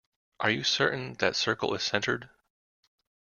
[0.39, 2.27] Are you certain that circle is centered?